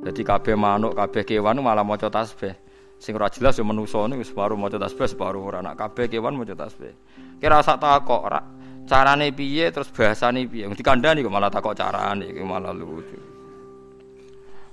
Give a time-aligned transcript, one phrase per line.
[0.00, 2.56] Jadi kabeh manuk, kabeh kewan malah maca tasbih.
[3.00, 5.60] Sing ora jelas ya manusa niku separuh maca tasbih, separuh ora.
[5.60, 6.92] Nak kabeh kewan maca tasbih.
[7.36, 8.40] Kira sak takok ora
[8.88, 10.68] carane piye terus bahasane piye.
[10.72, 13.16] Dikandani kok malah takok carane iki malah lucu.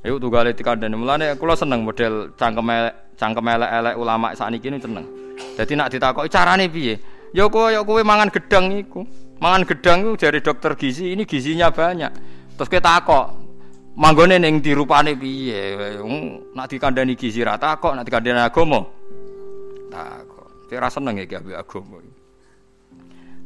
[0.03, 0.95] Iku tunggale dikandani.
[0.95, 2.67] Mulane kula seneng model cangkem
[3.19, 5.05] cangkem elek-elek ulama sakniki niku seneng.
[5.59, 6.95] Dadi nak ditakoki carane piye?
[7.35, 9.03] Ya kowe ya kowe mangan gedang iku.
[9.37, 12.09] Mangan gedang iku dari dokter gizi, ini gizinya banyak.
[12.57, 13.46] Terus kita takok,
[13.97, 15.97] manggone ning dirupane piye?
[16.53, 18.85] Nak dikandani gizi ra takok nak dikandani agama
[19.89, 20.69] takok.
[20.69, 21.97] Kira seneng ya ki agama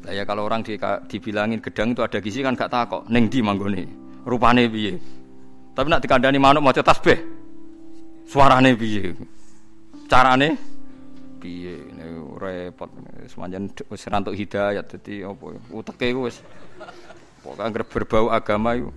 [0.02, 3.06] lah ya kalau orang di, dibilangin gedang itu ada gizi kan gak takok.
[3.06, 3.86] Ning di manggone?
[4.26, 4.98] Rupane piye?
[5.78, 7.22] Tapi nak dikandani manuk maca tasbih.
[8.26, 9.14] Suarane piye?
[10.10, 10.58] Carane?
[11.38, 11.78] Piye?
[12.42, 12.90] Repot.
[13.30, 16.42] Semanjan wis rantuk hidayat dadi apa uteke wis.
[17.46, 18.90] Pokoke berbau agama itu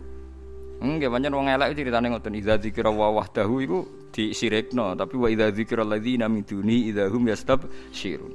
[0.82, 3.78] Enggak pancen wong elek ceritane ngoten idza dzikra wa wahdahu iku
[4.10, 8.34] disirikno tapi wa idza dzikra alladzina min duni idza hum yastabsyirun.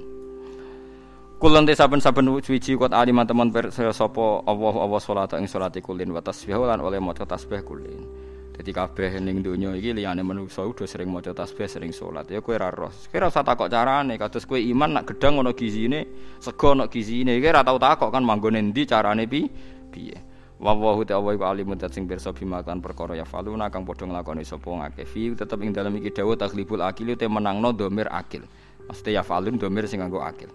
[1.40, 6.12] Kulon te saben-saben suci kuat alim teman per sapa Allah Allah salat ing salate kulin
[6.12, 8.04] wa tasbih lan oleh maca tasbih kulin.
[8.52, 12.28] Dadi kabeh ning donya iki liyane manusa udah sering maca tasbih sering salat.
[12.28, 12.92] Ya kowe ora roh.
[12.92, 16.04] Kowe ora usah takok carane kados kowe iman nak gedang ana gizine,
[16.44, 17.40] sego ana gizine.
[17.40, 19.48] Kowe ora tau takok kan manggone ndi carane pi
[19.88, 20.29] piye.
[20.60, 24.44] Wa wa ta wa alimun sing pirsa bima kan perkara ya faluna kang padha nglakoni
[24.44, 28.44] sapa ngake fi tetep ing dalem iki dawuh takhlibul akil te menangno domir akil.
[28.92, 30.52] Mesti ya falun domir sing nganggo akil.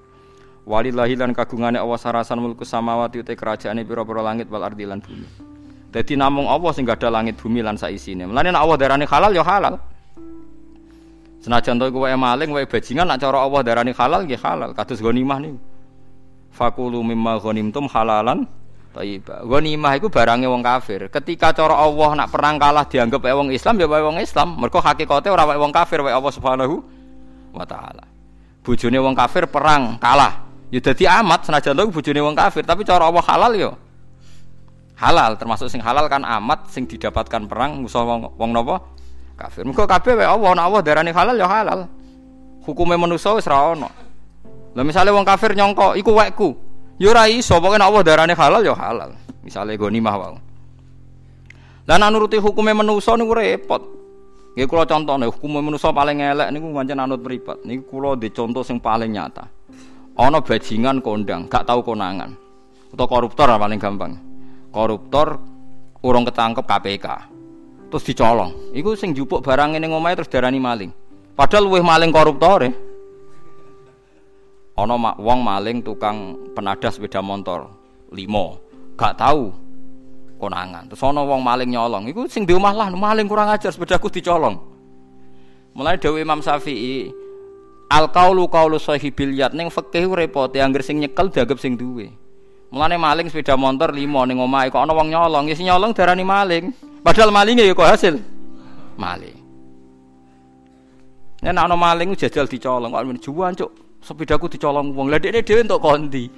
[0.68, 5.24] Walillahi lan kagungane Allah sarasan mulku samawati te kerajaane pira-pira langit wal ardi lan bumi.
[5.88, 8.28] Dadi namung Allah sing gadah langit bumi lan saisine.
[8.28, 9.80] Mlane nek Allah darani halal ya halal.
[11.40, 14.76] Senajan to iku wae maling wae bajingan nek cara Allah darani halal nggih halal.
[14.76, 15.56] Kados ghanimah niku.
[16.52, 18.44] Fakulu mimma ghanimtum halalan
[18.94, 19.42] Thayyibah.
[19.42, 21.10] Ghanimah iku barangnya wong kafir.
[21.10, 24.54] Ketika cara Allah nak perang kalah dianggap wae wong Islam ya wae wong Islam.
[24.54, 26.78] Mergo hakikate ora wae wong kafir wae Allah Subhanahu
[27.50, 28.06] wa taala.
[28.62, 30.46] Bojone wong kafir perang kalah.
[30.70, 33.70] Ya dadi amat senajan to bojone wong kafir, tapi cara Allah halal ya.
[34.94, 38.78] Halal termasuk sing halal kan amat sing didapatkan perang musuh wong wong napa?
[39.34, 39.66] Kafir.
[39.66, 41.90] Mergo kabeh wae Allah, nek Allah darani halal ya halal.
[42.62, 43.90] Hukume manusa wis ra ono.
[44.74, 46.48] Lah misale wong kafir nyongko iku wekku,
[46.94, 49.18] Yo ora iso, pokoke Allah darane halal ya halal.
[49.42, 50.38] Misale ghanimah wae.
[51.84, 53.82] Lah nek nuruti hukume manusa niku repot.
[54.54, 57.66] Nggih kula contone hukume manusa paling elek niku pancen anut mripat.
[57.66, 59.44] Niku kula di contoh sing paling nyata.
[60.14, 62.38] Ana bajingan kondang, gak tau konangan.
[62.94, 64.14] Atau koruptor paling gampang.
[64.70, 65.42] Koruptor
[66.06, 67.06] urung ketangkep KPK.
[67.90, 68.70] Terus dicolong.
[68.70, 70.94] Iku sing jupuk barang ning omahe terus darani maling.
[71.34, 72.70] Padahal luwih maling koruptor ya.
[74.74, 77.70] Ono wong maling tukang penadah sepeda motor
[78.10, 78.58] limo.
[78.98, 79.54] Gak tahu
[80.42, 80.90] konangan.
[80.90, 82.10] Terus ono wong maling nyolong.
[82.10, 84.58] Iku sing di omah lah maling kurang ajar sepedaku dicolong.
[85.78, 87.10] Mulai Dewi Imam Syafi'i
[87.90, 92.10] al kaulu kaulu sahibil yat ning fikih repot yang sing nyekel dianggap sing duwe.
[92.74, 95.46] Mulane maling sepeda motor limo ning omah kok ono wong nyolong?
[95.46, 96.74] Ya nyolong darani maling.
[97.06, 98.14] Padahal malingnya ya kok hasil.
[98.98, 99.38] Maling.
[101.46, 105.08] Nek ana maling jajal dicolong kok juwan cuk sepedaku dicolong wong.
[105.08, 106.28] Lah dekne dhewe entuk kondi.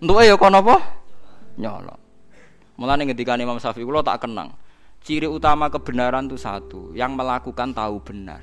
[0.00, 0.76] Entuke ya kono apa?
[1.60, 2.00] Nyolong.
[2.80, 4.50] Mulane ngendikan Imam Syafi'i kula tak kenang.
[5.04, 8.40] Ciri utama kebenaran itu satu, yang melakukan tahu benar.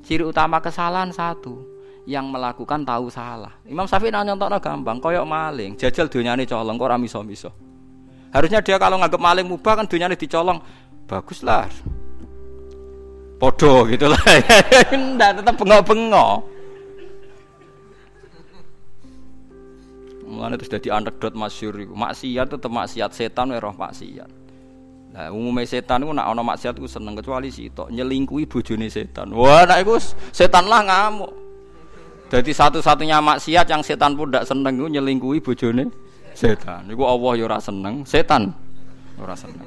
[0.00, 1.60] Ciri utama kesalahan satu,
[2.08, 3.52] yang melakukan tahu salah.
[3.68, 7.52] Imam Syafi'i nanya nyontok gampang, koyok maling, jajal dunyane colong, kok ora miso-miso.
[8.32, 10.58] Harusnya dia kalau nganggap maling mubah kan dunyane dicolong,
[11.04, 11.68] baguslah.
[13.40, 14.20] Podo gitu lah.
[15.16, 16.59] Ndak tetap bengok-bengok.
[20.30, 21.92] Mulane terus dadi anekdot masyhur iku.
[21.98, 24.30] Maksiat tetep maksiat setan roh maksiat.
[25.10, 29.34] Nah, umumnya setan itu nak ono maksiat itu seneng kecuali sitok nyelingkuhi bojone setan.
[29.34, 29.98] Wah, nak iku
[30.30, 31.32] setan lah ngamuk.
[32.30, 35.90] Jadi satu-satunya maksiat yang setan pun tidak seneng itu nyelingkuhi bojone
[36.30, 36.86] setan.
[36.86, 38.54] Iku Allah ya ora seneng, setan
[39.18, 39.66] ora seneng.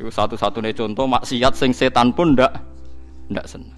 [0.00, 2.56] Iku satu-satunya contoh maksiat sing setan pun ndak
[3.28, 3.76] ndak seneng.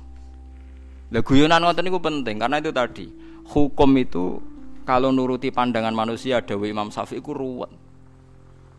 [1.10, 3.10] Lah guyonan ngoten niku penting karena itu tadi
[3.50, 4.38] hukum itu
[4.86, 7.68] kalau nuruti pandangan manusia Dewi Imam Syafi'i ku ruwet.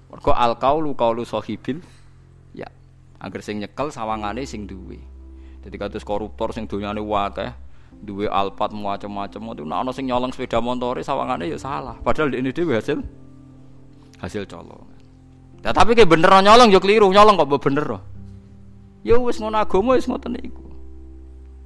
[0.08, 1.84] Mergo al kaulu kaulu sahibil
[2.56, 2.72] ya.
[3.20, 4.98] Agar sing nyekel sawangane sing duwe.
[5.68, 7.52] Jadi kados koruptor sing donyane wakeh,
[7.92, 12.00] duwe alpat macam-macam itu nek ana sing nyolong sepeda montore sawangane ya salah.
[12.00, 13.04] Padahal ini dhewe hasil
[14.24, 14.88] hasil colong.
[15.60, 18.00] Nah, tapi kayak bener nyolong ya keliru, nyolong kok bener.
[19.04, 20.72] Ya wis ngono agama wis ngoten niku.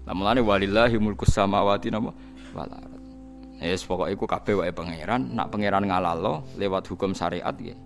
[0.09, 2.17] Lah mulane walillahi mulkus samawati napa
[3.61, 7.77] Yes, pokoknya iku kabeh wae pangeran, nak pangeran ngalalo lewat hukum syariat ya.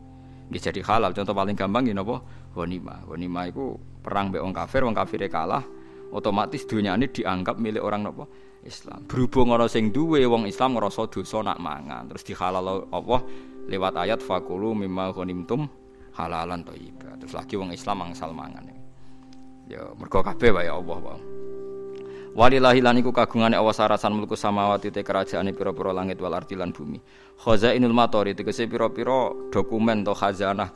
[0.47, 1.11] nggih jadi halal.
[1.11, 2.23] Contoh paling gampang nggih napa?
[2.55, 3.11] Ghanimah.
[3.11, 5.67] Ghanimah iku perang mbek wong kafir, wong kafire kalah,
[6.15, 8.23] otomatis dunyane dianggap milik orang napa?
[8.65, 9.05] Islam.
[9.05, 13.21] Berhubung ana sing duwe wong Islam ngrasa dosa nak mangan, terus dihalal Allah
[13.69, 15.69] lewat ayat fakulu mimma ghanimtum
[16.17, 17.19] halalan thayyibah.
[17.21, 18.65] Terus lagi wong Islam angsal mangan.
[19.69, 21.34] Ya mergo kabeh wae Allah wae.
[22.35, 26.75] Walillahi lan iku kagungane awas sarasan mulku samawati te kerajaane pira-pira langit wal ardi lan
[26.75, 26.99] bumi.
[27.39, 30.67] Khazainul matori tegese pira-pira dokumen to khazanah.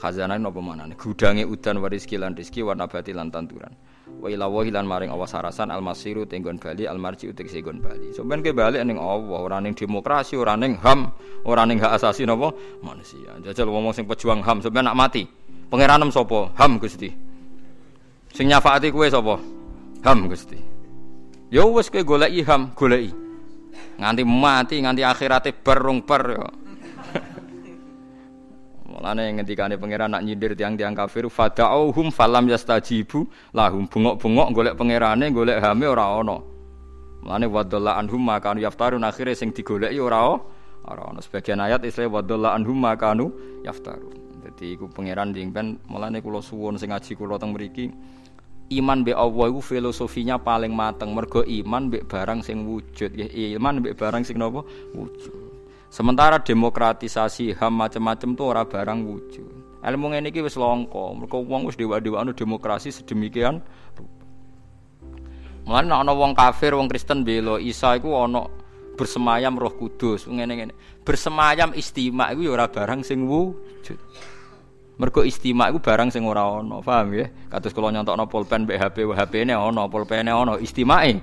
[0.00, 0.96] Khazanah napa manane?
[0.96, 3.76] Gudange udan waris lan rezeki warna bati lan tanduran.
[4.16, 7.84] Wa ila wa lan maring awas sarasan al masiru tenggon bali al marji tegese gon
[7.84, 8.16] bali.
[8.16, 11.12] Sampeyan ke bali ning Allah, ora ning demokrasi, ora ning HAM,
[11.44, 12.48] ora ning hak asasi napa
[12.80, 13.36] manusia.
[13.44, 15.28] Jajal ngomong sing pejuang HAM sampeyan nak mati.
[15.68, 16.48] Pangeranem sapa?
[16.56, 17.12] HAM Gusti.
[18.32, 19.36] Sing nyafaati kuwe sapa?
[20.00, 20.77] HAM Gusti.
[21.48, 23.08] Ya wis kowe goleki ham, goleki.
[23.96, 26.44] Nganti mati, nganti akhirate berung ber ya.
[28.92, 33.24] Mulane ngendikane pangeran nak nyindir tiang-tiang kafir fada'uhum falam yastajibu
[33.56, 36.36] lahum bengok-bengok golek pangerane golek hame ora ana.
[37.24, 40.36] Mulane wadalla anhum makanu yaftarun akhire sing digoleki ora
[40.84, 41.24] ora ana.
[41.24, 43.32] Sebagian ayat istilah wadalla anhum makanu
[43.64, 44.44] yaftarun.
[44.44, 47.88] Dadi iku pangeran dingpen mulane kula suwun sing ngaji kula teng mriki
[48.68, 51.16] iman be Allah itu filosofinya paling mateng.
[51.16, 53.16] Mergo iman be barang sing wujud.
[53.16, 53.26] Ya
[53.56, 54.68] iman be barang sing nopo?
[54.92, 55.32] Wujud.
[55.88, 59.48] Sementara demokratisasi ham macam-macam tuh ora barang wujud.
[59.78, 63.62] Ilmu ngene iki wis longko mergo wong wis dewa-dewaan demokrasi sedemikian
[65.68, 68.48] Mulane ana wong kafir, wong Kristen belo Isa iku ana
[68.96, 70.72] bersemayam Roh Kudus, ngene-ngene.
[71.04, 74.00] Bersemayam istimak iku ya ora barang sing wujud.
[74.98, 77.30] Mergo istimak iku barang sing ora ana, paham ya?
[77.46, 81.22] Kados kula nyontokno pulpen mbek HP, HP-ne ana, pulpene ana, istimake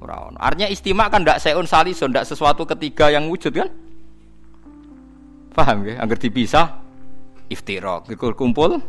[0.00, 0.38] ora ana.
[0.40, 3.68] Artinya istimak kan ndak seun salison, ndak sesuatu ketiga yang wujud kan?
[5.52, 6.00] Paham ya?
[6.00, 6.80] Angger dipisah
[7.52, 8.80] iftirak, iku kumpul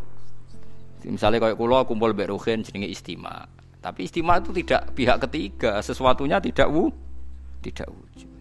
[1.03, 3.51] misalnya kayak kulo kumpul mbek Ruhin jenenge istimak.
[3.83, 6.87] Tapi istimak itu tidak pihak ketiga, sesuatunya tidak wu,
[7.59, 8.31] tidak wujud.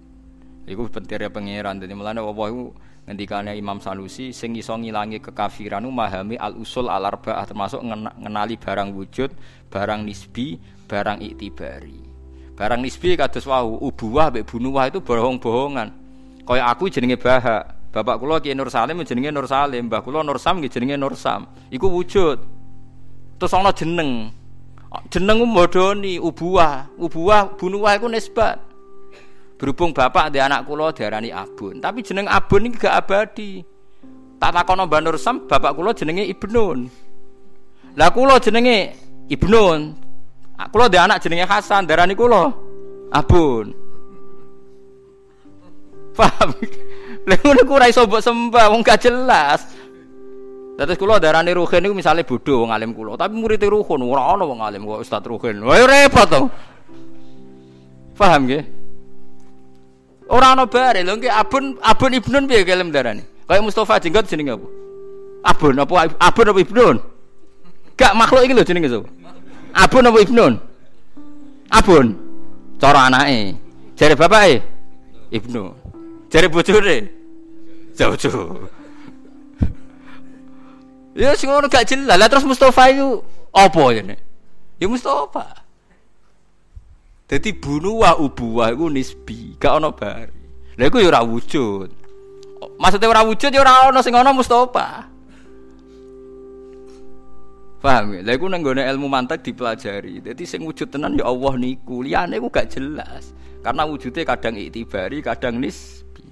[0.71, 1.83] Iku pentingnya pangeran.
[1.83, 2.71] Jadi melane Allah itu
[3.03, 7.83] ngendikane Imam Sanusi sing iso ngilangi kekafiran memahami al usul al arbaah termasuk
[8.23, 9.31] ngenali barang wujud,
[9.67, 10.57] barang nisbi,
[10.87, 11.99] barang iktibari.
[12.55, 15.89] Barang nisbi kados wau ubuwah mbek itu bohong-bohongan.
[16.43, 17.63] Kaya aku jenenge Baha,
[17.95, 21.47] bapak kula Ki Nur Salim jenenge Nur Salim, mbah kula Nur Sam jenenge Nur Sam.
[21.71, 22.39] Iku wujud.
[23.39, 24.31] Terus ana jeneng.
[25.09, 28.72] Jeneng modoni ubuwah, ubuwah bunuwah iku nisbat.
[29.63, 33.63] Berhubung bapak di anak kulo diarani Abun, tapi jeneng Abun ini gak abadi.
[34.43, 36.91] Tak takono Mbah Nur Sam, bapak kulo jenenge Ibnun.
[37.95, 38.91] Lah kulo jenenge
[39.31, 39.81] Ibnun.
[40.59, 42.51] Ah, kulo di anak jenenge Hasan, darani kulo
[43.15, 43.71] Abun.
[46.19, 46.59] Paham?
[47.23, 49.63] Lha ngono ku iso sembah, wong gak jelas.
[50.75, 54.43] Terus kula darani Ruhin niku misale bodho wong alim kula, tapi murid Ruhin ora ana
[54.43, 55.63] wong alim kok Ustaz Ruhin.
[55.63, 56.51] Wah repot to.
[58.19, 58.82] Paham nggih?
[60.33, 63.23] Ora ana bare lho nggih Abun Abun Ibnun piye kelem darane?
[63.45, 64.69] Kaya Mustafa jenggot jenenge apa?
[65.45, 66.97] Abun apa Abun apa Ibnun?
[68.01, 69.09] Gak makhluk iki lho jenenge sapa?
[69.77, 70.53] Abun apa Ibnun?
[71.69, 72.07] Abun.
[72.81, 73.61] Cara anake.
[73.95, 74.65] Jare bapake
[75.31, 75.63] Ibnu.
[76.33, 76.97] Jare bojone
[77.93, 78.33] Jaujo.
[81.13, 82.17] Ya sing ngono gak jelas.
[82.17, 83.21] Lah terus Mustafa itu
[83.53, 84.17] apa ya?
[84.81, 85.62] Ya Mustafa.
[87.31, 90.43] Jadi bunuh ubuwah itu nisbi, gak ono bari.
[90.77, 91.89] Lha iku ya ora wujud.
[92.81, 95.09] Maksudnya ora wujud ya ora ono sing ono Mustafa.
[97.83, 98.21] Paham ya?
[98.25, 100.21] Lha iku nang ilmu mantek dipelajari.
[100.21, 102.05] Jadi sing wujud tenan ya Allah niku.
[102.05, 103.33] Liyane iku gak jelas.
[103.63, 106.27] Karena wujudnya kadang iktibari, kadang nisbi.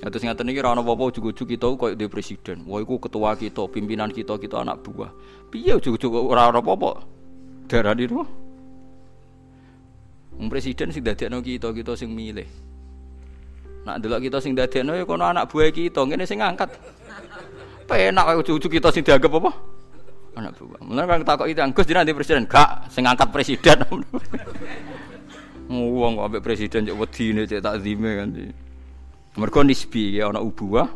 [0.00, 2.64] Ya terus ngaten iki ora ono apa-apa ujug-ujug kita koyo di presiden.
[2.66, 5.12] Wah iku ketua kita, pimpinan kita, kita anak buah.
[5.52, 6.92] Piye ujug-ujug ora ono apa-apa?
[7.70, 8.18] Darani itu
[10.40, 12.48] Wong presiden sing dadekno kita, kita sing milih.
[13.84, 16.80] Nak delok kita sing dadekno ya kono anak buah kita, ngene sing ngangkat.
[17.84, 19.52] Penak kaya ujug-ujug kita sing dianggap apa?
[20.40, 20.80] Anak buah.
[20.80, 23.84] Mulane kan takok itu Gus jenenge presiden, gak sing ngangkat presiden.
[25.68, 28.28] Wong kok ambek presiden cek wedine cek takzime kan.
[29.36, 30.88] Mergo nisbi ya ana ubuah.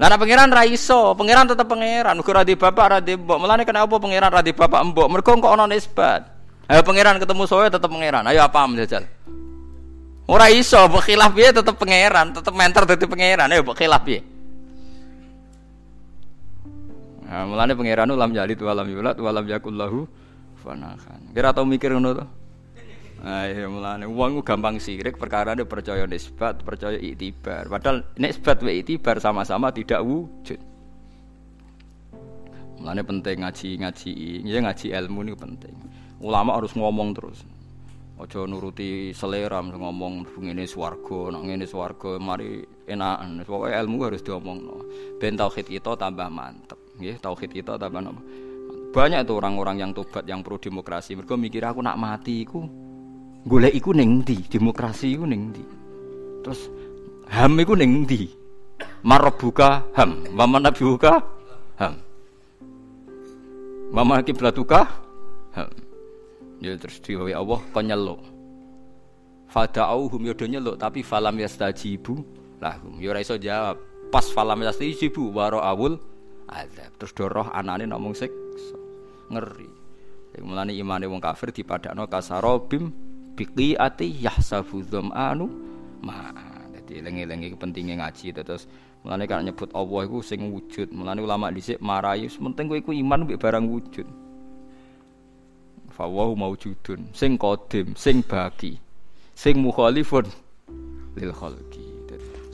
[0.00, 3.36] Lah nek pangeran ra iso, pangeran tetep pangeran, uga ra bapak ra mbok.
[3.36, 5.12] Mulane kenapa pangeran ra bapak mbok?
[5.12, 6.37] Mergo kok ana nisbat.
[6.68, 8.28] Ayo pangeran ketemu soe tetap pangeran.
[8.28, 9.08] Ayo apa menjajal?
[10.28, 13.48] Ora iso, mbok khilaf piye tetep pangeran, tetep menter dadi pangeran.
[13.48, 14.20] Ayo mbok khilaf piye?
[17.24, 20.04] Nah, mulane pangeran ulam jalid walam yulat walam yakul lahu
[20.60, 21.32] fanakan.
[21.32, 22.24] Kira tau mikir ngono to?
[23.24, 27.64] Ayo mulane wong gampang sirik perkara ini percaya nisbat, percaya iktibar.
[27.72, 30.60] Padahal nisbat wa iktibar sama-sama tidak wujud.
[32.78, 34.12] Mulane penting ngaji-ngaji,
[34.44, 35.74] ya ngaji ilmu ini penting.
[36.18, 37.46] Ulama harus ngomong terus.
[38.18, 43.46] Ojo nuruti selera ngomong ngene swarga, nak ngene swarga mari enakan.
[43.46, 44.82] Pokoke ilmu harus diomongno.
[45.22, 47.22] Ben tauhid kita tambah mantep, nggih.
[47.22, 48.18] Tauhid kita tambah napa?
[48.90, 51.14] Banyak tuh orang-orang yang tobat yang pro demokrasi.
[51.14, 52.66] Mereka mikir aku nak mati iku
[53.46, 54.50] golek iku ning ndi?
[54.50, 55.64] Demokrasi iku ning ndi?
[56.42, 56.66] Terus
[57.30, 58.26] HAM iku ning ndi?
[59.06, 61.22] Marabuka HAM, mama nabiuka
[61.78, 61.94] HAM.
[63.94, 64.90] Mama kiblatuka
[65.54, 65.87] HAM.
[66.58, 68.20] Ya terus diwe Allah kon nyeluk.
[69.48, 72.20] Fada'uhum ya nyeluk tapi falam yastajibu
[72.58, 72.98] lahum.
[72.98, 73.78] Ya ora iso jawab.
[74.10, 76.02] Pas falam yastajibu waro awul
[76.50, 76.90] azab.
[76.98, 78.76] Terus doroh anane ngomong siksa.
[79.30, 79.70] Ngeri.
[80.38, 82.94] Mulane imane wong kafir dipadakno kasarobim
[83.34, 85.46] biqiati yahsabu dzam'anu
[86.02, 86.30] ma.
[86.70, 88.70] Dadi eling-eling pentingnya ngaji terus
[89.02, 90.90] mulane kan nyebut Allah iku sing wujud.
[90.94, 94.06] Mulane ulama dhisik marahi penting kowe iku iman mbek barang wujud.
[95.98, 98.78] Fawahu maujudun sing qadim, sing baki,
[99.34, 100.30] sing mukhalifun
[101.18, 101.82] lil khalqi.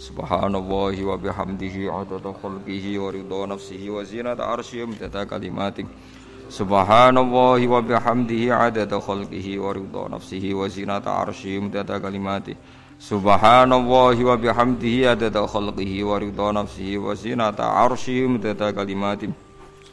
[0.00, 5.86] Subhanallahi wa bihamdihi adada khalqihi wa ridha nafsihi wa zinata arsyihi wa kalimatih.
[6.48, 12.56] Subhanallahi wa bihamdihi adada khalqihi wa ridha nafsihi wa zinata arsyihi mudada kalimati
[13.00, 19.32] Subhanallahi wa bihamdihi adada khalqihi wa ridha nafsihi wa zinata arsyihi mudada kalimati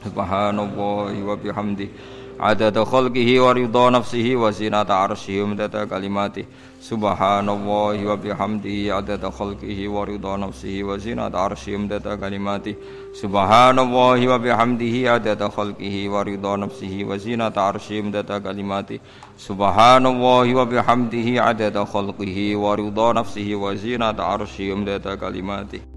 [0.03, 6.45] Subhanallahi wa bihamdihi adada khalqihi wa ridha nafsihi wa zinata arsyihi mudada kalimati
[6.81, 12.75] Subhanallahi wa bihamdihi adada khalqihi wa ridha nafsihi wa zinata arsyihi mudada kalimati
[13.21, 18.99] Subhanallahi wa bihamdihi adada khalqihi wa ridha nafsihi wa zinata arsyihi mudada kalimati
[19.37, 25.90] Subhanallahi wa bihamdihi adada khalqihi wa ridha nafsihi wa zinata arsyihi mudada kalimati